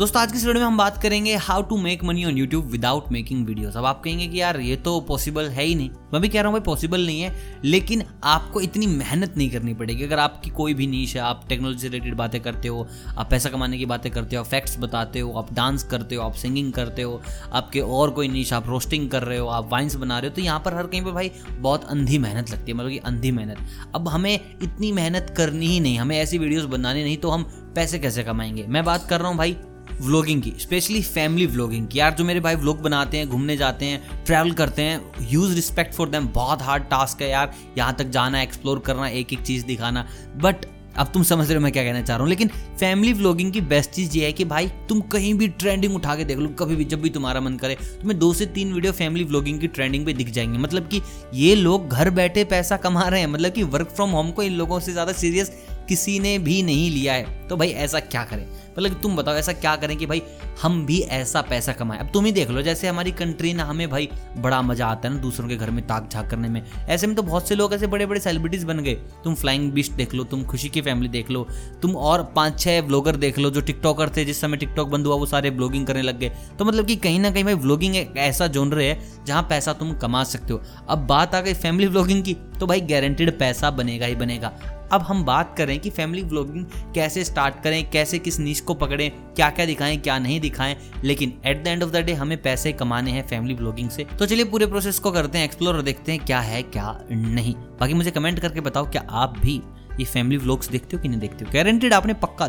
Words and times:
दोस्तों, 0.00 0.20
आज 0.22 0.30
की 0.32 0.38
वीडियो 0.38 0.54
में 0.54 0.66
हम 0.66 0.76
बात 0.76 0.96
करेंगे 1.02 1.34
how 1.36 1.62
to 1.62 1.76
make 1.76 2.04
money 2.04 2.24
on 2.24 2.36
YouTube 2.36 2.66
without 2.66 3.10
making 3.12 3.46
videos 3.46 3.76
अब 3.76 3.84
आप 3.84 4.00
कहेंगे 4.02 4.26
कि 4.26 4.40
यार, 4.40 4.58
ये 4.60 4.76
तो 4.76 5.00
पॉसिबल 5.00 5.48
है 5.48 5.64
ही 5.64 5.74
नहीं। 5.74 5.90
मैं 6.12 6.20
भी 6.22 6.28
कह 6.28 6.40
रहा 6.40 6.48
हूँ 6.48 6.52
भाई 6.52 6.64
पॉसिबल 6.66 7.04
नहीं 7.06 7.20
है, 7.20 7.60
लेकिन 7.64 8.02
आपको 8.24 8.60
इतनी 8.60 8.86
मेहनत 8.86 9.34
नहीं 9.36 9.50
करनी 9.50 9.74
पड़ेगी। 9.74 10.04
अगर 10.04 10.18
आपकी 10.18 10.50
कोई 10.50 10.74
भी 10.74 10.86
नीच 10.86 11.14
है, 11.16 11.20
आप 11.22 11.44
टेक्नोलॉजी 11.48 11.88
रिलेटेड 11.88 12.14
बातें 12.14 12.40
करते 12.40 12.68
हो, 12.68 12.86
आप 13.18 13.30
पैसा 13.30 13.50
कमाने 13.50 13.78
की 13.78 13.86
बातें 13.86 14.10
करते 14.12 14.36
हो 14.36 14.44
फैक्ट्स 14.44 14.78
बताते 14.78 15.20
हो, 15.20 15.32
आप 15.32 15.52
डांस 15.54 15.82
करते 15.82 16.14
हो, 16.14 16.22
आप 16.22 16.34
सिंगिंग 16.34 16.72
करते 16.72 17.02
हो, 17.02 17.20
आपके 17.52 17.80
और 17.80 18.10
कोई 18.10 18.28
नीच 18.28 18.52
आप 18.52 18.68
रोस्टिंग 18.68 19.08
कर 19.10 19.22
रहे 19.22 19.38
हो, 19.38 19.48
आप 19.48 19.68
वाइन्स 19.72 19.96
बना 19.96 20.18
रहे 20.18 20.30
हो 20.30 20.34
तो 20.34 20.42
यहाँ 20.42 20.60
पर 20.64 20.74
हर 20.74 20.86
कहीं 20.86 21.02
पर 21.02 21.12
भाई 21.12 21.30
बहुत 21.50 21.84
अंधी 21.84 22.18
मेहनत 22.18 22.50
लगती 22.50 22.72
है 22.72 22.78
मतलब 22.78 22.90
कि 22.90 22.98
अंधी 22.98 23.30
मेहनत। 23.30 23.58
अब 23.94 24.08
हमें 24.08 24.34
इतनी 24.34 24.92
मेहनत 24.92 25.34
करनी 25.36 25.66
ही 25.66 25.80
नहीं, 25.80 25.98
हमें 25.98 26.18
ऐसी 26.18 26.38
वीडियोज़ 26.38 26.66
बनानी 26.66 27.04
नहीं 27.04 27.16
तो 27.16 27.30
हम 27.30 27.50
पैसे 27.74 27.98
कैसे 27.98 28.22
कमाएँगे? 28.24 28.66
मैं 28.68 28.84
बात 28.84 29.06
कर 29.08 29.20
रहा 29.20 29.28
हूँ 29.28 29.36
भाई 29.38 29.56
व्लॉगिंग 30.00 30.42
की 30.42 30.52
स्पेशली 30.58 31.02
फैमिली 31.02 31.46
व्लॉगिंग 31.46 31.88
की। 31.88 31.98
यार, 31.98 32.14
जो 32.14 32.24
मेरे 32.24 32.40
भाई 32.40 32.54
व्लॉग 32.54 32.82
बनाते 32.82 33.16
हैं, 33.16 33.28
घूमने 33.28 33.56
जाते 33.56 33.84
हैं 33.84 34.24
ट्रैवल 34.24 34.52
करते 34.52 34.82
हैं 34.82 35.28
यूज़ 35.30 35.54
रिस्पेक्ट 35.54 35.94
फॉर 35.94 36.08
देम 36.08 36.28
बहुत 36.28 36.62
हार्ड 36.62 36.82
टास्क 36.82 37.22
है 37.22 37.30
यार। 37.30 37.54
यहाँ 37.78 37.94
तक 37.94 38.10
जाना 38.10 38.42
एक्सप्लोर 38.42 38.78
करना 38.78 39.08
एक 39.08 39.32
एक 39.32 39.42
चीज़ 39.42 39.64
दिखाना। 39.64 40.06
बट 40.36 40.66
अब 40.98 41.10
तुम 41.14 41.22
समझ 41.22 41.46
रहे 41.46 41.54
हो 41.54 41.60
मैं 41.60 41.70
क्या 41.72 41.82
कहना 41.84 42.00
चाह 42.02 42.16
रहा 42.16 42.22
हूँ। 42.22 42.28
लेकिन 42.28 42.48
फैमिली 42.80 43.12
व्लॉगिंग 43.12 43.52
की 43.52 43.60
बेस्ट 43.60 43.90
चीज़ 43.90 44.16
ये 44.18 44.24
है 44.24 44.32
कि 44.32 44.44
भाई, 44.44 44.68
तुम 44.88 45.00
कहीं 45.00 45.34
भी 45.34 45.48
ट्रेंडिंग 45.48 45.94
उठा 45.94 46.16
के 46.16 46.24
देख 46.24 46.38
लो, 46.38 46.48
कभी 46.48 46.76
भी, 46.76 46.84
जब 46.84 47.00
भी 47.00 47.10
तुम्हारा 47.10 47.40
मन 47.40 47.56
करे, 47.56 47.74
तुम्हें 47.74 48.18
दो 48.18 48.32
से 48.34 48.46
तीन 48.46 48.72
वीडियो 48.72 48.92
फैमिली 48.92 49.24
व्लॉगिंग 49.24 49.60
की 49.60 49.68
ट्रेंडिंग 49.68 50.06
पे 50.06 50.12
दिख 50.12 50.30
जाएँगे। 50.30 50.58
मतलब 50.58 50.88
कि 50.88 51.02
ये 51.34 51.54
लोग 51.54 51.88
घर 51.88 52.10
बैठे 52.10 52.44
पैसा 52.44 52.76
कमा 52.76 53.08
रहे 53.08 53.20
हैं। 53.20 53.26
मतलब 53.26 53.52
कि 53.52 53.62
वर्क 53.62 53.88
फ्रॉम 53.88 54.10
होम 54.10 54.30
को 54.30 54.42
इन 54.42 54.52
लोगों 54.52 54.80
से 54.80 54.92
ज़्यादा 54.92 55.12
सीरियस 55.12 55.52
किसी 55.90 56.18
ने 56.20 56.38
भी 56.38 56.62
नहीं 56.62 56.90
लिया 56.90 57.14
है 57.14 57.38
तो 57.48 57.56
भाई 57.56 57.68
ऐसा 57.84 58.00
क्या 58.00 58.22
करें? 58.24 58.46
मतलब 58.70 59.00
तुम 59.02 59.16
बताओ, 59.16 59.34
ऐसा 59.34 59.52
क्या 59.52 59.74
करें 59.76 59.96
कि 59.96 60.06
भाई 60.06 60.22
हम 60.62 60.84
भी 60.86 60.98
ऐसा 61.00 61.40
पैसा 61.42 61.72
कमाएँ? 61.72 62.00
अब 62.00 62.10
तुम 62.14 62.24
ही 62.24 62.32
देख 62.32 62.50
लो, 62.50 62.62
जैसे 62.62 62.88
हमारी 62.88 63.10
कंट्री 63.12 63.52
ना 63.52 63.64
हमें 63.64 63.88
भाई 63.90 64.08
बड़ा 64.38 64.60
मज़ा 64.62 64.86
आता 64.86 65.08
है 65.08 65.14
ना 65.14 65.20
दूसरों 65.20 65.48
के 65.48 65.56
घर 65.56 65.70
में 65.70 65.86
ताक 65.86 66.08
झाक 66.12 66.28
करने 66.30 66.48
में। 66.48 66.62
ऐसे 66.88 67.06
में 67.06 67.16
तो 67.16 67.22
बहुत 67.22 67.48
से 67.48 67.54
लोग 67.54 67.74
ऐसे 67.74 67.86
बड़े 67.86 68.06
बड़े 68.06 68.20
सेलिब्रिटीज 68.20 68.64
बन 68.64 68.78
गए। 68.78 68.94
तुम 69.24 69.34
फ्लाइंग 69.34 69.70
बिस्ट 69.72 69.92
देख 69.92 70.14
लो, 70.14 70.24
तुम 70.24 70.44
खुशी 70.44 70.68
की 70.68 70.80
फैमिली 70.80 71.08
देख 71.08 71.30
लो, 71.30 71.46
तुम 71.82 71.96
और 71.96 72.22
पाँच 72.36 72.60
छह 72.60 72.80
ब्लॉगर 72.82 73.16
देख 73.16 73.38
लो 73.38 73.50
जो 73.50 73.60
टिकटॉकर 73.60 74.10
थे, 74.16 74.24
जिस 74.24 74.40
समय 74.40 74.56
टिकटॉक 74.56 74.88
बंद 74.88 75.06
हुआ, 75.06 75.16
वो 75.16 75.26
सारे 75.26 75.50
ब्लॉगिंग 75.50 75.86
करने 75.86 76.02
लग 76.02 76.18
गए। 76.18 76.32
तो 76.58 76.64
मतलब 76.64 76.86
कि 76.86 76.96
कहीं 76.96 77.20
ना 77.20 77.30
कहीं 77.30 77.44
भाई 77.44 77.54
ब्लॉगिंग 77.56 77.96
एक 77.96 78.16
ऐसा 78.18 78.46
जोन 78.46 78.80
है, 78.80 78.98
जहाँ 79.26 79.42
पैसा 79.42 79.72
तुम 79.72 79.92
कमा 79.94 80.24
सकते 80.24 80.52
हो। 80.52 80.62
अब 80.88 81.06
बात 81.06 81.34
आ 81.34 81.40
गई 81.40 81.54
फैमिली 81.54 81.88
ब्लॉगिंग 81.88 82.22
की 82.24 82.34
तो 82.60 82.66
भाई 82.66 82.80
गारंटेड 82.80 83.38
पैसा 83.38 83.70
बनेगा 83.70 84.06
ही 84.06 84.14
बनेगा। 84.14 84.52
अब 84.92 85.02
हम 85.02 85.24
बात 85.24 85.54
करें 85.58 85.78
कि 85.80 85.90
फैमिली 85.90 86.22
ब्लॉगिंग 86.22 86.64
कैसे 86.94 87.24
स्टार्ट 87.24 87.62
करें, 87.64 87.90
कैसे 87.90 88.18
किस 88.18 88.38
नीच 88.40 88.60
को 88.60 88.74
पकड़ें 88.74 89.10
क्या 89.10 89.50
क्या 89.50 89.66
दिखाएँ, 89.66 89.96
क्या 89.96 90.18
नहीं 90.18 90.40
दिखाएँ, 90.40 90.76
लेकिन 91.04 91.32
at 91.46 91.62
the 91.64 91.66
end 91.66 91.82
of 91.82 91.90
the 91.90 91.96
day 91.96 92.12
हमें 92.14 92.40
पैसे 92.42 92.72
कमाने 92.72 93.10
हैं 93.10 93.26
फैमिली 93.26 93.54
व्लॉगिंग 93.54 93.90
से। 93.90 94.04
तो 94.18 94.26
चलिए 94.26 94.44
पूरे 94.44 94.66
प्रोसेस 94.66 94.98
को 94.98 95.10
करते 95.10 95.38
हैं 95.38 95.44
एक्सप्लोर 95.44 95.76
और 95.76 95.82
देखते 95.82 96.12
हैं 96.12 96.24
क्या 96.24 96.40
है, 96.40 96.62
क्या 96.62 96.98
नहीं। 97.10 97.54
बाकी 97.80 97.94
मुझे 97.94 98.10
कमेंट 98.10 98.40
करके 98.40 98.60
बताओ, 98.60 98.90
क्या 98.90 99.06
आप 99.10 99.38
भी 99.38 99.60
ये 100.00 100.04
फैमिली 100.04 100.36
व्लॉग्स 100.36 100.68
देखते 100.68 100.96
हो 100.96 101.02
कि 101.02 101.08
नहीं 101.08 101.20
देखते 101.20 101.44
हो? 101.44 101.50
गारंटेड 101.54 101.94
आपने 101.94 102.14
पक्का 102.16 102.46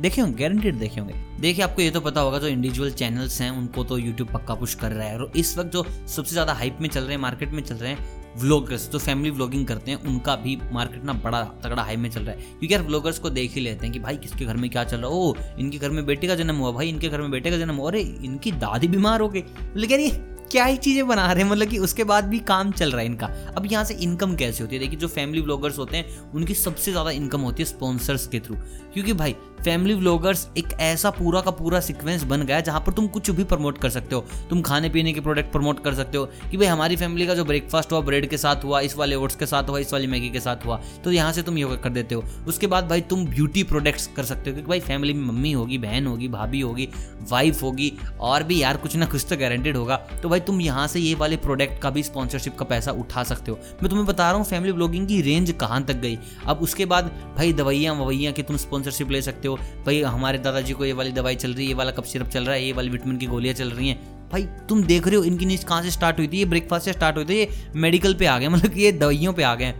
देखे 0.00 0.20
होंगे 0.20 0.42
गारंटेड 0.42 0.78
देखे 0.78 1.00
होंगे। 1.00 1.14
देखिए, 1.40 1.64
आपको 1.64 1.82
ये 1.82 1.90
तो 1.90 2.00
पता 2.00 2.20
होगा, 2.20 2.38
जो 2.38 2.46
इंडिविजुअल 2.46 2.90
चैनल्स 2.92 3.40
हैं, 3.40 3.50
उनको 3.50 3.84
तो 3.84 3.98
यूट्यूब 3.98 4.28
पक्का 4.28 4.54
पुश 4.54 4.74
कर 4.74 4.92
रहा 4.92 5.06
है। 5.06 5.18
और 5.18 5.32
इस 5.36 5.56
वक्त 5.58 5.70
जो 5.70 5.82
सबसे 5.82 6.32
ज़्यादा 6.32 6.52
हाइप 6.52 6.78
में 6.80 6.88
चल 6.88 7.00
रहे 7.00 7.12
हैं 7.12 7.20
मार्केट 7.22 7.52
में 7.52 7.62
चल 7.62 7.74
रहे 7.74 7.90
हैं 7.90 8.21
व्लॉगर्स 8.38 8.90
जो 8.90 8.98
फैमिली 8.98 9.30
व्लॉगिंग 9.30 9.66
करते 9.66 9.90
हैं, 9.90 10.04
उनका 10.04 10.36
भी 10.36 10.58
मार्केट 10.72 11.04
ना 11.04 11.12
बड़ा 11.12 11.44
तगड़ा 11.44 11.82
हाई 11.82 11.96
में 11.96 12.10
चल 12.10 12.20
रहा 12.20 12.30
है। 12.30 12.40
क्योंकि 12.40 12.74
यार 12.74 12.82
व्लॉगर्स 12.82 13.18
को 13.18 13.30
देख 13.30 13.52
ही 13.52 13.60
लेते 13.60 13.86
हैं 13.86 13.92
कि 13.92 13.98
भाई, 13.98 14.16
किसके 14.16 14.44
घर 14.44 14.56
में 14.56 14.70
क्या 14.70 14.84
चल 14.84 14.96
रहा 14.96 15.06
है? 15.06 15.12
ओ 15.12 15.34
इनके 15.58 15.78
घर 15.78 15.90
में 15.90 16.06
बेटे 16.06 16.26
का 16.26 16.34
जन्म 16.34 16.56
हुआ, 16.56 16.72
भाई, 16.72 16.88
इनके 16.88 17.08
घर 17.08 17.20
में 17.20 17.30
बेटे 17.30 17.50
का 17.50 17.58
जन्म 17.58 17.74
हुआ। 17.74 17.90
अरे, 17.90 18.00
इनकी 18.00 18.52
दादी 18.52 18.88
बीमार 18.88 19.20
हो 19.20 19.28
गई। 19.28 19.44
लेकिन 19.76 20.00
ये 20.00 20.10
क्या 20.50 20.64
ही 20.64 20.76
चीज़ें 20.76 21.08
बना 21.08 21.32
रहे 21.32 21.44
हैं? 21.44 21.50
मतलब 21.50 21.68
कि 21.68 21.78
उसके 21.78 22.04
बाद 22.04 22.24
भी 22.24 22.38
काम 22.38 22.72
चल 22.72 22.90
रहा 22.90 23.00
है 23.00 23.06
इनका। 23.06 23.26
अब 23.26 23.72
यहाँ 23.72 23.84
से 23.84 23.94
इनकम 23.94 24.36
कैसे 24.36 24.64
होती 24.64 24.76
है? 24.76 24.80
देखिए, 24.80 24.98
जो 24.98 25.08
फैमिली 25.08 25.40
व्लॉगर्स 25.40 25.78
होते 25.78 25.96
हैं, 25.96 26.32
उनकी 26.32 26.54
सबसे 26.54 26.90
ज़्यादा 26.90 27.10
इनकम 27.10 27.40
होती 27.40 27.62
है 27.62 27.68
स्पॉन्सर्स 27.68 28.26
के 28.26 28.40
थ्रू 28.40 28.56
क्योंकि 28.94 29.12
भाई 29.12 29.36
फैमिली 29.64 29.94
व्लॉगर्स 29.94 30.46
एक 30.58 30.72
ऐसा 30.80 31.10
पूरा 31.10 31.40
का 31.40 31.50
पूरा 31.50 31.80
सीक्वेंस 31.80 32.22
बन 32.24 32.42
गया 32.42 32.60
जहाँ 32.60 32.80
पर 32.80 32.92
तुम 32.92 33.06
कुछ 33.06 33.30
भी 33.30 33.44
प्रमोट 33.44 33.78
कर 33.78 33.90
सकते 33.90 34.14
हो। 34.14 34.24
तुम 34.50 34.62
खाने 34.62 34.88
पीने 34.88 35.12
के 35.12 35.20
प्रोडक्ट 35.20 35.52
प्रमोट 35.52 35.82
कर 35.84 35.94
सकते 35.94 36.18
हो 36.18 36.24
कि 36.50 36.56
भाई 36.56 36.66
हमारी 36.66 36.96
फैमिली 36.96 37.26
का 37.26 37.34
जो 37.34 37.44
ब्रेकफास्ट 37.44 37.92
हुआ 37.92 38.00
ब्रेड 38.00 38.28
के 38.30 38.38
साथ 38.38 38.64
हुआ, 38.64 38.80
इस 38.80 38.96
वाले 38.96 39.16
ओट्स 39.16 39.36
के 39.36 39.46
साथ 39.46 39.68
हुआ, 39.68 39.78
इस 39.78 39.92
वाली 39.92 40.06
मैगी 40.06 40.30
के 40.30 40.40
साथ 40.40 40.66
हुआ 40.66 40.80
तो 41.04 41.12
यहाँ 41.12 41.32
से 41.32 41.42
तुम 41.42 41.58
योगा 41.58 41.76
कर 41.76 41.90
देते 41.90 42.14
हो। 42.14 42.24
उसके 42.48 42.66
बाद 42.66 42.88
भाई 42.88 43.00
तुम 43.02 43.24
ब्यूटी 43.26 43.62
प्रोडक्ट्स 43.64 44.06
कर 44.16 44.24
सकते 44.24 44.50
हो, 44.50 44.54
क्योंकि 44.54 44.68
भाई 44.68 44.80
फैमिली 44.80 45.12
में 45.12 45.24
मम्मी 45.24 45.52
होगी, 45.52 45.78
बहन 45.78 46.06
होगी, 46.06 46.28
भाभी 46.28 46.60
होगी 46.60 46.88
वाइफ 47.30 47.62
होगी, 47.62 47.92
और 48.20 48.42
भी 48.42 48.60
यार 48.62 48.76
कुछ 48.76 48.96
ना 48.96 49.06
कुछ 49.06 49.26
तो 49.30 49.36
गारंटेड 49.36 49.76
होगा। 49.76 49.96
तो 50.22 50.28
भाई 50.28 50.40
तुम 50.42 50.60
यहाँ 50.60 50.86
से 50.88 51.00
ये 51.00 51.14
वाले 51.14 51.36
प्रोडक्ट 51.38 51.80
का 51.82 51.90
भी 51.90 52.02
स्पॉन्सरशिप 52.02 52.56
का 52.58 52.64
पैसा 52.64 52.92
उठा 52.94 53.22
सकते 53.24 53.50
हो। 53.50 53.58
मैं 53.72 53.88
तुम्हें 53.88 54.06
बता 54.06 54.28
रहा 54.28 54.38
हूँ 54.38 54.46
फैमिली 54.46 54.72
ब्लॉगिंग 54.72 55.06
की 55.08 55.20
रेंज 55.22 55.54
कहाँ 55.60 55.82
तक 55.84 55.96
गई? 55.96 56.18
अब 56.46 56.62
उसके 56.62 56.86
बाद 56.86 57.10
भाई 57.36 57.52
दवाइयाँ 57.54 57.94
ववैयाँ 57.94 58.32
की 58.32 58.42
तुम 58.42 58.56
स्पॉन्सरशिप 58.58 59.10
ले 59.10 59.22
सकते 59.22 59.48
हो 59.48 59.51
भाई 59.56 60.02
हमारे 60.02 60.38
दादाजी 60.38 60.72
को 60.72 60.84
ये 60.84 60.92
वाली 60.92 61.12
दवाई 61.12 61.34
चल 61.34 61.54
रही 61.54 61.64
है, 61.64 61.68
ये 61.68 61.74
वाला 61.74 61.90
कप 61.90 62.04
सिरप 62.04 62.28
चल 62.28 62.44
रहा 62.44 62.54
है, 62.54 62.64
ये 62.64 62.72
वाली 62.72 62.90
विटामिन 62.90 63.16
की 63.16 63.26
गोलियाँ 63.26 63.54
चल 63.54 63.70
रही 63.70 63.88
हैं। 63.88 64.28
भाई, 64.30 64.46
तुम 64.68 64.82
देख 64.82 65.06
रहे 65.06 65.16
हो 65.16 65.24
इनकी 65.24 65.46
नीच 65.46 65.64
कहाँ 65.64 65.82
से 65.82 65.90
स्टार्ट 65.90 66.18
हुई 66.18 66.28
थी? 66.28 66.38
ये 66.38 66.44
ब्रेकफास्ट 66.44 66.84
से 66.84 66.92
स्टार्ट 66.92 67.16
हुई 67.16 67.24
थी, 67.24 67.34
ये 67.34 67.48
मेडिकल 67.76 68.14
पे 68.14 68.26
आ 68.26 68.38
गए 68.38 68.48
मतलब 68.48 68.76
ये 68.76 68.92
दवाइयों 68.92 69.32
पे 69.32 69.42
आ 69.42 69.54
गए 69.54 69.74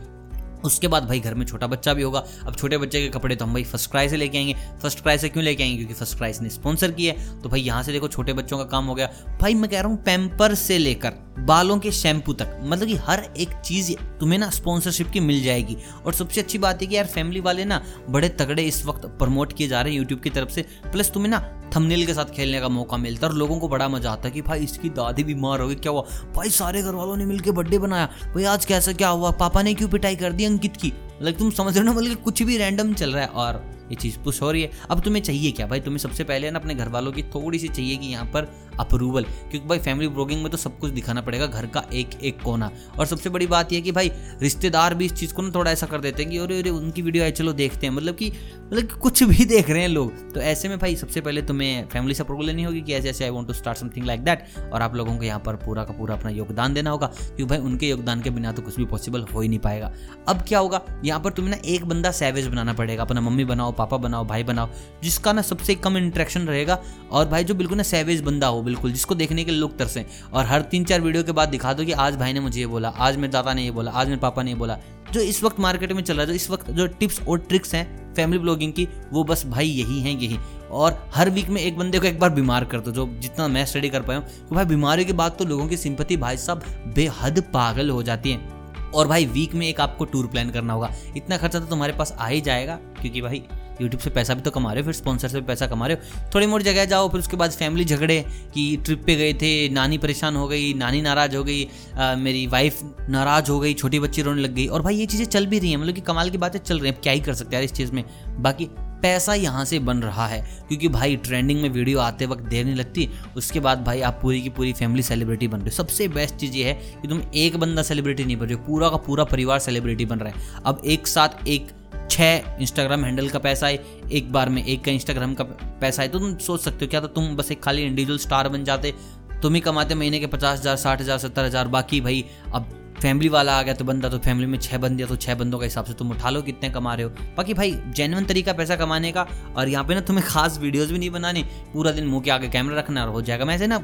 उसके 0.65 0.89
बाद 0.89 1.07
भाई 1.09 1.21
घर 1.21 1.35
में 1.35 1.47
छोटा 1.47 1.67
बच्चा 1.67 1.95
भी 1.95 2.03
होगा। 2.03 2.25
अब 2.47 2.55
छोटे 2.55 2.79
बच्चे 2.79 3.01
के 3.01 3.09
कपड़े 3.09 3.37
तो 3.37 3.45
हम 3.45 3.53
भाई 3.53 3.65
फ़र्स्ट 3.65 3.91
क्राई 3.91 4.09
से 4.09 4.17
लेके 4.17 4.39
आएँगे। 4.39 4.55
फ़र्स्ट 4.83 5.01
क्राई 5.01 5.19
से 5.19 5.29
क्यों 5.29 5.45
लेके 5.45 5.63
आएँगे? 5.63 5.77
क्योंकि 5.77 5.95
फ़र्स्ट 5.95 6.17
क्राई 6.17 6.33
ने 6.43 6.49
स्पॉन्सर 6.49 6.91
किया 6.91 7.15
है। 7.15 7.41
तो 7.41 7.49
भाई 7.49 7.61
यहाँ 7.61 7.83
से 7.83 7.93
देखो 7.93 8.09
छोटे 8.09 8.33
बच्चों 8.33 8.59
का 8.59 8.65
काम 8.65 8.87
हो 8.87 8.95
गया। 8.95 9.11
भाई 9.41 9.55
मैं 9.55 9.71
कह 9.71 9.81
रहा 9.81 9.89
हूँ 9.89 10.03
पैम्पर 10.05 10.55
से 10.55 10.79
लेकर 10.79 11.13
बालों 11.39 11.79
के 11.79 11.91
शैम्पू 11.93 12.33
तक 12.33 12.61
मतलब 12.63 12.89
कि 12.89 12.95
हर 12.95 13.23
एक 13.37 13.53
चीज़ 13.65 13.93
तुम्हें 14.21 14.39
ना 14.39 14.51
स्पॉन्सरशिप 14.51 15.11
की 15.11 15.21
मिल 15.21 15.43
जाएगी। 15.43 15.77
और 16.07 16.15
सबसे 16.15 16.41
अच्छी 16.41 16.59
बात 16.59 16.83
है 16.83 16.87
कि 16.87 16.97
यार 16.97 17.07
फैमिली 17.07 17.41
वाले 17.41 17.65
ना 17.65 17.83
बड़े 18.09 18.29
तगड़े 18.29 18.63
इस 18.63 18.85
वक्त 18.87 19.07
प्रमोट 19.07 19.53
किए 19.53 19.69
जा 19.69 19.83
रहे 19.83 19.93
हैं 19.93 19.99
यूट्यूब 19.99 20.21
की 20.21 20.31
तरफ़ 20.31 20.49
से। 20.49 20.63
प्लस 20.63 21.11
तुम्हें 21.11 21.31
ना 21.31 21.59
थंबनेल 21.77 22.07
के 22.07 22.15
साथ 22.15 22.25
खेलने 22.25 22.61
का 22.61 22.69
मौका 22.69 22.97
मिलता 22.97 23.27
है 23.27 23.33
और 23.33 23.39
लोगों 23.39 23.59
को 23.59 23.69
बड़ा 23.69 23.89
मज़ा 23.89 24.11
आता 24.11 24.29
है 24.29 24.31
कि 24.31 24.43
भाई 24.43 24.61
इसकी 24.61 24.89
दादी 24.89 25.25
बीमार 25.25 25.61
हो 25.61 25.69
गई, 25.69 25.75
क्या 25.75 25.93
हुआ? 25.93 26.03
भाई 26.37 26.51
सारे 26.51 26.83
घर 26.83 26.95
वालों 26.95 27.17
ने 27.17 27.25
मिलकर 27.25 27.51
बर्थडे 27.51 27.79
बनाया। 27.79 28.07
भाई 28.07 28.45
आज 28.45 28.65
कैसा, 28.65 28.93
क्या 28.93 29.09
हुआ? 29.09 29.31
पापा 29.31 29.63
ने 29.63 29.75
क्यों 29.75 29.89
पिटाई 29.89 30.17
कर 30.17 30.33
दी? 30.33 30.45
अंकित 30.53 30.77
की। 30.77 30.93
मतलब 31.23 31.35
तुम 31.35 31.51
समझ 31.51 31.77
रहे 31.79 31.87
हो 31.87 31.93
ना 31.93 31.99
मतलब 32.01 32.23
कुछ 32.23 32.43
भी 32.43 32.57
रैंडम 32.57 32.95
चल 32.95 33.13
रहा 33.13 33.23
है 33.23 33.29
और 33.29 33.65
ये 33.93 33.97
चीज़ 33.97 34.19
पुश 34.19 34.41
हो 34.43 34.51
रही 34.51 34.63
है। 34.63 34.71
अब 34.91 35.01
तुम्हें 35.01 35.23
चाहिए 35.23 35.51
क्या? 35.51 35.67
भाई 35.67 35.81
तुम्हें 35.81 35.99
सबसे 35.99 36.25
पहले 36.25 36.51
ना 36.51 36.59
अपने 36.59 36.75
घर 36.75 36.89
वालों 36.89 37.13
की 37.13 37.23
थोड़ी 37.25 37.59
सी 37.59 37.69
चाहिए 37.69 37.97
कि 37.97 38.07
यहाँ 38.07 38.25
पर 38.27 38.51
अप्रूवल 38.81 39.25
क्योंकि 39.25 39.67
भाई 39.69 39.79
फैमिली 39.79 40.09
ब्लॉगिंग 40.09 40.43
में 40.43 40.51
तो 40.51 40.59
सब 40.59 40.79
कुछ 40.79 40.91
दिखाना 40.93 41.21
पड़ेगा, 41.21 41.47
घर 41.47 41.67
का 41.67 41.85
एक 41.93 42.11
एक 42.23 42.41
कोना। 42.43 42.71
और 42.99 43.07
सबसे 43.07 43.31
बड़ी 43.31 43.47
बात 43.47 43.73
यह 43.73 43.81
कि 43.81 43.93
भाई 43.93 44.11
रिश्तेदार 44.43 44.95
भी 44.95 45.05
इस 45.05 45.13
चीज़ 45.13 45.35
को 45.35 45.43
ना 45.43 45.51
थोड़ा 45.55 45.71
ऐसा 45.71 45.87
कर 45.87 46.01
देते 46.01 46.23
हैं 46.23 46.31
कि 46.33 46.39
अरे 46.39 46.59
अरे, 46.59 46.71
उनकी 46.71 47.03
वीडियो 47.03 47.25
आए 47.25 47.31
चलो 47.33 47.53
देखते 47.53 47.87
हैं। 47.87 47.93
मतलब 47.95 48.15
कि 48.15 48.31
मतलब 48.65 48.99
कुछ 49.01 49.23
भी 49.23 49.45
देख 49.45 49.71
रहे 49.71 49.83
हैं 49.83 49.89
लोग। 49.89 50.33
तो 50.33 50.41
ऐसे 50.43 50.69
में 50.69 50.79
भाई 50.79 50.97
सबसे 50.97 51.21
पहले 51.21 51.43
तुम्हें 51.43 51.89
फैमिली 51.89 52.15
से 52.15 52.23
अप्रूवल 52.23 52.47
लेनी 52.47 52.63
होगी 52.63 52.81
कि 52.81 52.95
ऐसे 52.95 53.11
ऐसे 53.11 53.25
I 53.25 53.31
want 53.31 53.49
to 53.49 53.55
start 53.55 53.79
something 53.79 54.07
like 54.07 54.21
that 54.21 54.47
और 54.73 54.83
आप 54.83 54.95
लोगों 54.95 55.17
को 55.17 55.25
यहाँ 55.25 55.41
पर 55.41 55.57
पूरा 55.57 55.85
का 55.85 55.93
पूरा 55.93 56.15
अपना 56.15 56.31
योगदान 56.31 56.75
देना 56.75 56.91
होगा, 56.91 57.07
क्योंकि 57.07 57.45
भाई 57.45 57.59
उनके 57.61 57.89
योगदान 57.89 58.23
के 58.23 58.31
बिना 58.31 58.53
तो 58.53 58.63
कुछ 58.63 58.77
भी 58.77 58.85
पॉसिबल 58.85 59.23
हो 59.25 59.41
ही 59.41 59.49
नहीं 59.49 59.59
पाएगा। 59.59 59.93
अब 60.29 60.43
क्या 60.49 60.59
होगा? 60.59 60.81
यहाँ 61.05 61.21
पर 61.21 61.33
तुम्हें 61.33 61.55
ना 61.55 61.61
एक 61.67 61.85
बंदा 61.85 62.11
सैवेज 62.13 62.47
बनाना 62.47 62.73
पड़ेगा, 62.73 63.03
अपना 63.03 63.21
मम्मी 63.21 63.45
बनाओ 63.45 63.73
पापा 63.83 63.97
बनाओ, 63.99 64.25
भाई 64.25 64.43
बनाओ, 64.45 64.69
जिसका 65.03 65.33
ना 65.33 65.43
सबसे 65.43 65.75
कम 65.77 65.97
इंट्रैक्शन 65.97 66.47
रहेगा। 66.47 66.79
और 67.13 67.29
भाई 67.29 67.45
जो 67.45 67.55
बिल्कुल 67.55 67.77
ना 67.77 67.83
सैवेज 67.85 68.21
बंदा 68.21 68.47
हो, 68.47 68.63
बिल्कुल, 68.63 68.93
जिसको 68.93 69.15
देखने 69.15 69.45
के 69.45 69.53
लोग 69.53 69.77
तरसें। 69.79 70.05
और 70.33 70.47
हर 70.47 70.63
तीन 70.63 70.85
चार 70.85 71.01
वीडियो 71.01 71.23
के 71.23 71.33
बाद 71.33 71.49
दिखा 71.49 71.73
दो 71.73 71.85
कि 71.85 71.93
आज 71.95 72.17
भाई 72.17 72.33
ने 72.33 72.41
मुझे 72.41 72.61
ये 72.61 72.67
बोला, 72.67 72.89
आज 72.89 73.17
मेरे 73.17 73.33
दादा 73.33 73.55
ने 73.55 73.65
ये 73.65 73.71
बोला, 73.71 73.91
आज 73.91 74.09
मेरे 74.09 74.21
पापा 74.21 74.43
ने 74.43 74.51
ये 74.51 74.57
बोला। 74.57 74.79
जो 75.13 75.21
इस 75.21 75.43
वक्त 75.43 75.61
मार्केट 75.61 75.93
में 75.93 76.03
चल 76.03 76.15
रहा 76.15 76.23
है, 76.23 76.27
जो 76.27 76.35
इस 76.35 76.51
वक्त 76.51 76.71
जो 76.71 76.87
टिप्स 76.89 77.21
और 77.21 77.39
ट्रिक्स 77.41 77.75
हैं 77.75 78.15
फैमिली 78.15 78.39
ब्लॉगिंग 78.39 78.73
की, 78.73 78.89
वो 79.13 79.25
बस 79.25 79.45
भाई 79.47 79.69
यही 79.69 80.01
हैं, 80.01 80.19
यही। 80.19 80.39
और 80.71 81.11
हर 81.15 81.31
वीक 81.31 81.49
में 81.49 81.61
एक 81.63 81.77
बंदे 81.79 81.99
को 81.99 82.07
एक 82.07 82.19
बार 82.21 82.31
बीमार 82.31 82.65
कर 82.65 82.81
दो, 82.81 82.93
जो 82.93 83.07
जितना 83.21 83.49
मैं 83.49 83.65
स्टडी 83.67 83.89
कर 83.91 84.03
पाया 84.03 84.19
हूँ 84.19 84.49
तो 84.49 84.55
भाई 84.55 84.65
बीमारी 84.65 85.05
के 85.05 85.13
बाद 85.13 85.37
तो 85.39 85.45
लोगों 85.45 85.67
की 85.69 85.77
सिंपति 85.77 86.17
भाई 86.17 86.37
साहब 86.39 86.63
बेहद 86.95 87.41
पागल 87.55 87.91
हो 87.91 88.03
जाती 88.03 88.33
है। 88.33 88.61
और 88.91 89.09
भाई 89.09 89.27
वीक 89.27 89.55
में 89.55 89.67
एक 89.67 89.81
आपको 89.81 90.05
टूर 90.05 90.27
प्लान 90.27 90.51
करना 90.51 90.73
होगा। 90.73 90.91
इतना 91.17 91.37
खर्चा 91.37 91.59
तो 91.59 91.67
तुम्हारे 91.67 91.93
पास 91.93 92.13
आ 92.13 92.27
ही 92.27 92.41
जाएगा, 92.41 92.75
क्योंकि 93.01 93.21
भाई 93.23 93.43
यूट्यूब 93.83 94.01
से 94.01 94.11
पैसा 94.11 94.35
भी 94.35 94.41
तो 94.41 94.51
कमा 94.51 94.73
रहे 94.73 94.81
हो 94.81 94.85
फिर 94.85 94.95
स्पॉन्सर 94.95 95.29
से 95.29 95.41
पैसा 95.43 95.67
कमा 95.67 95.87
रहे 95.87 95.97
हो। 95.97 96.31
थोड़ी 96.35 96.47
मोटी 96.47 96.65
जगह 96.65 96.85
जाओ 96.85 97.09
फिर 97.09 97.21
उसके 97.21 97.37
बाद 97.37 97.51
फैमिली 97.53 97.85
झगड़े 97.85 98.21
कि 98.55 98.77
ट्रिप 98.85 99.03
पे 99.07 99.17
गए 99.17 99.33
थे 99.33 99.69
नानी 99.71 99.99
परेशान 99.99 100.37
हो 100.37 100.47
गई 100.49 100.73
नानी 100.75 101.03
नाराज़ 101.03 101.37
हो 101.37 101.45
गई 101.45 101.65
आ, 101.95 102.15
मेरी 102.17 102.47
वाइफ 102.47 102.81
नाराज़ 103.11 103.51
हो 103.51 103.59
गई 103.61 103.75
छोटी 103.75 104.01
बच्ची 104.01 104.23
रोने 104.23 104.43
लग 104.43 104.55
गई। 104.55 104.67
और 104.67 104.83
भाई 104.83 104.97
ये 104.97 105.07
चीज़ें 105.07 105.27
चल 105.27 105.47
भी 105.47 105.59
रही 105.59 105.71
हैं 105.71 105.77
मतलब 105.77 105.95
कि 105.95 106.01
कमाल 106.03 106.31
की 106.31 106.39
बातें 106.39 106.59
चल 106.61 106.79
रही 106.79 106.91
हैं। 106.91 107.01
क्या 107.03 107.13
ही 107.13 107.21
कर 107.21 107.35
सकते 107.35 107.57
हैं 107.57 107.63
इस 107.63 107.73
चीज़ 107.73 107.93
में? 107.93 108.05
बाकी 108.39 108.69
पैसा 109.03 109.35
यहाँ 109.35 109.65
से 109.65 109.79
बन 109.79 109.99
रहा 109.99 110.27
है 110.27 110.41
क्योंकि 110.69 110.89
भाई 110.89 111.17
ट्रेंडिंग 111.19 111.61
में 111.63 111.69
वीडियो 111.69 111.99
आते 112.01 112.27
वक्त 112.27 112.43
देर 112.43 112.65
नहीं 112.65 112.75
लगती। 112.75 113.09
उसके 113.37 113.61
बाद 113.61 113.83
भाई 113.85 114.01
आप 114.01 114.19
पूरी 114.23 114.41
की 114.43 114.49
पूरी 114.49 114.73
फैमिली 114.73 115.03
सेलिब्रिटी 115.03 115.49
बन 115.49 115.59
रहे 115.59 115.65
हो। 115.65 115.77
सबसे 115.77 116.09
बेस्ट 116.09 116.35
चीज़ 116.35 116.53
ये 116.53 116.65
है 116.65 116.75
कि 117.03 117.09
तुम 117.09 117.23
एक 117.35 117.57
बंदा 117.57 117.83
सेलिब्रिटी 117.83 118.25
नहीं 118.25 118.37
बन 118.37 118.47
रहे 118.47 118.55
हो 118.55 118.65
पूरा 118.67 118.89
का 118.89 118.97
पूरा 118.97 119.25
परिवार 119.25 119.59
सेलिब्रिटी 119.59 120.05
बन 120.05 120.19
रहा 120.19 120.29
है। 120.29 120.63
अब 120.67 120.83
एक 120.87 121.07
साथ 121.07 121.47
एक 121.49 121.71
छः 122.11 122.59
इंस्टाग्राम 122.61 123.05
हैंडल 123.05 123.29
का 123.29 123.39
पैसा 123.39 123.67
है, 123.67 123.79
एक 124.11 124.33
बार 124.33 124.49
में 124.49 124.65
एक 124.65 124.85
का 124.85 124.93
इंस्टाग्राम 124.93 125.35
का 125.35 125.45
पैसा 125.81 126.03
है 126.03 126.09
तो 126.09 126.19
तुम 126.19 126.37
सोच 126.39 126.61
सकते 126.61 126.85
हो, 126.85 126.91
क्या 126.91 127.01
तो 127.01 127.09
तुम 127.09 127.35
बस 127.37 127.51
एक 127.53 127.63
खाली 127.63 127.83
इंडिविजुअल 127.83 128.19
स्टार 128.19 128.49
बन 128.49 128.65
जाते, 128.65 128.95
तुम 129.43 129.55
ही 129.55 129.61
कमाते 129.61 129.95
महीने 129.95 130.21
के 130.21 130.27
पचास 130.29 130.59
हज़ार, 130.59 130.77
साठ 130.79 131.01
हज़ार, 131.01 131.19
सत्तर 131.19 131.45
हज़ार, 131.45 131.69
बाकी 131.69 132.01
भाई, 132.01 132.25
अब 132.55 132.79
फैमिली 133.01 133.29
वाला 133.29 133.53
आ 133.59 133.63
गया 133.63 133.75
तो 133.75 133.85
बंदा 133.85 134.09
तो 134.09 134.19
फैमिली 134.19 134.47
में 134.47 134.59
छः 134.59 134.79
बंदे 134.79 135.07
तो 135.07 135.17
छः 135.17 135.35
बंदों 135.35 135.59
के 135.59 135.65
हिसाब 135.65 135.85
से 135.85 135.95
तुम 135.95 136.11
उठा 136.11 136.31
लो 136.31 136.43
कितने 136.43 136.69
कमा 136.71 136.95
रहे 136.95 137.05
हो। 137.05 137.11
बाकी 137.37 137.55
भाई 137.55 137.73
जेनवन 137.89 138.25
तरीका 138.25 138.53
पैसा 138.53 138.77
कमाने 138.77 139.11
का, 139.13 139.27
और 139.57 139.69
यहाँ 139.69 139.85
पे 139.85 139.95
ना 139.95 140.01
तुम्हें 140.03 140.27
खास 140.27 140.59
वीडियोस 140.59 140.91
भी 140.91 140.99
नहीं 140.99 141.11
बनानी, 141.11 141.43
पूरा 141.73 141.93
दिन 141.93 142.07
मुँह 142.07 142.23
के 142.23 142.31
आगे 142.31 142.49
कैमरा 142.49 142.79
रखना 142.79 143.03
हो 143.05 143.23
जाएगा। 143.23 143.45
मैं 143.45 143.55
ऐसे 143.55 143.67
ना 143.67 143.81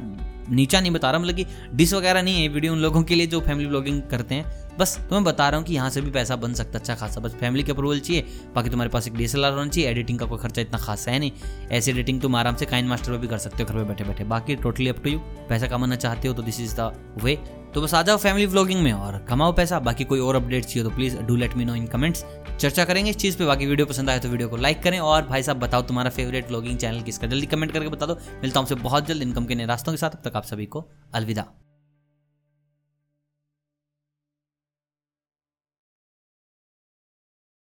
नीचा 0.50 0.80
नहीं 0.80 0.90
बता 0.92 1.10
रहा 1.10 1.20
मतलब 1.20 1.36
कि 1.36 1.46
डिस 1.74 1.92
वगैरह 1.94 2.22
नहीं 2.22 2.42
है 2.42 2.48
वीडियो 2.48 2.72
उन 2.72 2.78
लोगों 2.78 3.02
के 3.02 3.14
लिए 3.14 3.26
जो 3.26 3.40
फैमिली 3.40 3.68
ब्लॉगिंग 3.68 4.00
करते 4.10 4.34
हैं। 4.34 4.67
बस 4.78 4.96
तुम्हें 4.98 5.24
बता 5.24 5.48
रहा 5.48 5.58
हूँ 5.58 5.66
कि 5.66 5.74
यहाँ 5.74 5.90
से 5.90 6.00
भी 6.00 6.10
पैसा 6.10 6.36
बन 6.36 6.54
सकता 6.54 6.78
अच्छा 6.78 6.94
खासा। 6.94 7.20
बस 7.20 7.34
फैमिली 7.34 7.62
के 7.64 7.72
अप्रूवल 7.72 8.00
चाहिए, 8.00 8.22
बाकी 8.54 8.70
तुम्हारे 8.70 8.90
पास 8.90 9.06
एक 9.08 9.14
डी 9.14 9.26
होना 9.26 9.66
चाहिए 9.66 9.88
एडिटिंग 9.90 10.18
का 10.18 10.26
कोई 10.26 10.38
खर्चा 10.38 10.62
इतना 10.62 10.78
खास 10.78 11.08
है 11.08 11.18
नहीं। 11.18 11.32
ऐसी 11.70 11.90
एडिटिंग 11.90 12.20
तुम 12.20 12.36
आराम 12.36 12.56
से 12.56 12.66
काइन 12.66 12.86
मास्टर 12.86 13.12
में 13.12 13.20
भी 13.20 13.28
कर 13.28 13.38
सकते 13.38 13.62
हो, 13.62 13.68
घर 13.68 13.74
पर 13.74 13.84
बैठे 13.84 14.04
बैठे। 14.04 14.24
बाकी 14.26 14.56
टोटली 14.56 14.88
अप 14.88 15.02
टू 15.04 15.10
यू 15.10 15.18
पैसा 15.48 15.66
कमाना 15.66 15.96
चाहते 15.96 16.28
हो 16.28 16.34
तो 16.34 16.42
दिस 16.42 16.60
इज़ 16.60 16.74
द 16.76 16.92
वे 17.22 17.38
तो 17.74 17.80
बस 17.82 17.94
आ 17.94 18.02
जाओ 18.02 18.16
फैमिली 18.16 18.46
व्लॉगिंग 18.46 18.82
में 18.82 18.92
और 18.92 19.18
कमाओ 19.28 19.52
पैसा। 19.52 19.78
बाकी 19.80 20.04
कोई 20.04 20.20
और 20.20 20.36
अपडेट 20.36 20.64
चाहिए 20.64 20.82
तो 20.84 20.90
please 20.90 21.16
do 21.18 21.36
let 21.36 21.56
me 21.56 21.64
know 21.64 21.74
in 21.74 21.86
comments 21.86 22.24
चर्चा 22.58 22.84
करेंगे 22.84 23.10
इस 23.10 23.16
चीज़ 23.16 23.36
पे। 23.38 23.46
बाकी 23.46 23.66
वीडियो 23.66 23.86
पसंद 23.86 24.10
आए 24.10 24.18
तो 24.18 24.28
वीडियो 24.28 24.48
को 24.48 24.56
लाइक 24.56 24.82
करें 24.82 24.98
और 25.00 25.26
भाई 25.26 25.42
साहब 25.42 25.60
बताओ 25.60 25.82
तुम्हारा 25.84 26.10
फेवरेट 26.10 26.48
व्लॉगिंग 26.48 26.78
चैनल 26.78 27.00
किसका। 27.02 27.26
जल्दी 27.26 27.46
कमेंट 27.46 27.72
करके 27.72 27.88
बता 27.88 28.06
दो। 28.06 28.18
मिलता 28.42 28.60
हूँ 28.60 28.80
बहुत 28.82 29.06
जल्द 29.06 29.22
इनकम 29.22 29.44
के 29.44 29.54
नए 29.54 29.66
रास्तों 29.66 29.92
के 29.92 29.98
साथ। 29.98 30.10
अब 30.10 30.22
तक 30.24 30.36
आप 30.36 30.44
सभी 30.44 30.66
को 30.66 30.88
अलविदा। 31.14 31.46